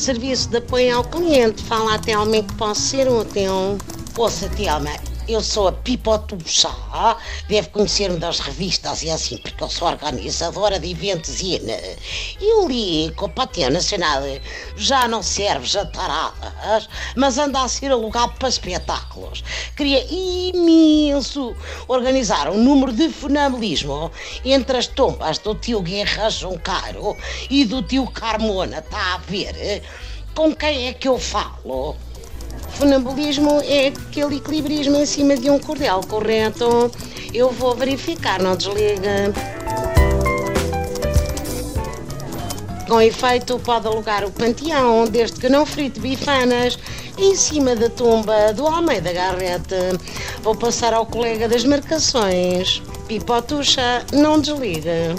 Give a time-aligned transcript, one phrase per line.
[0.00, 1.62] serviço de apoio ao cliente.
[1.62, 3.78] Fala até ao que posso ser útil.
[4.16, 4.90] Ouça, Telma,
[5.32, 6.70] eu sou a Pipotuxa,
[7.48, 11.60] deve conhecer-me das revistas e assim, porque eu sou organizadora de eventos e
[12.40, 14.22] eu li que o Patio Nacional
[14.76, 19.44] já não serve jantaradas, mas anda a ser alugado para espetáculos.
[19.76, 21.54] Queria imenso
[21.86, 24.10] organizar um número de funambulismo
[24.44, 27.16] entre as tombas do tio Guerra Junqueiro
[27.48, 29.82] e do tio Carmona, está a ver?
[30.34, 31.96] Com quem é que eu falo?
[32.74, 36.90] Funambulismo é aquele equilibrismo em cima de um cordel, correto?
[37.32, 39.32] Eu vou verificar, não desliga.
[42.88, 46.76] Com efeito, pode alugar o panteão, desde que não frite bifanas,
[47.16, 49.76] em cima da tumba do Almeida Garrete.
[50.42, 52.82] Vou passar ao colega das marcações.
[53.06, 55.14] Pipotuxa, não desliga.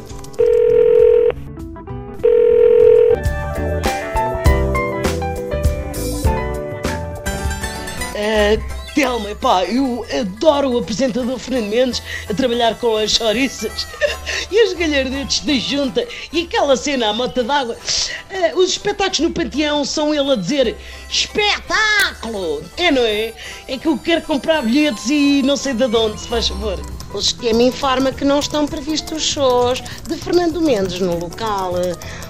[8.22, 8.62] Uh,
[8.94, 13.88] Telma, pá, eu adoro o apresentador Fernando Mendes a trabalhar com as chouriças
[14.52, 17.76] e as galhardetes da junta e aquela cena à mota d'água.
[17.76, 20.78] Uh, os espetáculos no Panteão são ele a dizer
[21.10, 22.64] espetáculo!
[22.78, 23.34] É, não é?
[23.68, 26.80] É que eu quero comprar bilhetes e não sei de onde, se faz favor.
[27.16, 31.74] O sistema informa que não estão previstos shows de Fernando Mendes no local.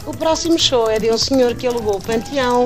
[0.05, 2.65] O próximo show é de um senhor que alugou o Panteão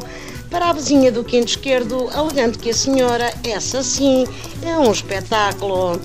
[0.55, 4.25] para a vizinha do quinto esquerdo, alegando que a senhora, essa sim,
[4.65, 5.99] é um espetáculo.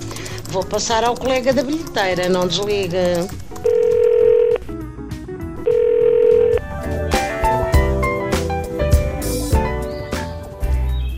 [0.49, 3.29] Vou passar ao colega da bilheteira, não desliga.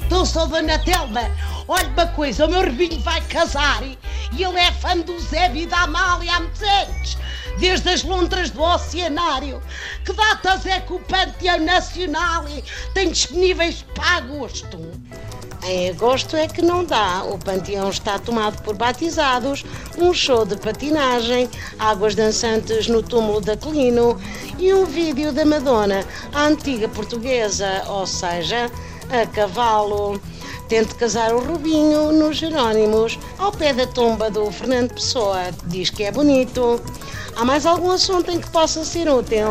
[0.06, 1.22] Então, sou Dona Telma,
[1.68, 5.66] olha uma coisa, o meu rebinho vai casar e ele é fã do Zé e
[5.66, 7.18] da Amália há muitos anos
[7.64, 9.62] desde as lontras do oceanário.
[10.04, 12.44] Que datas é que o Panteão Nacional
[12.94, 14.78] tem disponíveis para agosto?
[15.66, 17.24] Em agosto é que não dá.
[17.24, 19.64] O panteão está tomado por batizados,
[19.98, 24.20] um show de patinagem, águas dançantes no túmulo da Colino
[24.60, 28.70] e um vídeo da Madonna, a antiga portuguesa, ou seja,
[29.10, 30.22] a cavalo.
[30.74, 35.52] Tente casar o Rubinho nos Jerónimos, ao pé da tumba do Fernando Pessoa.
[35.68, 36.82] Diz que é bonito.
[37.36, 39.50] Há mais algum assunto em que possa ser útil?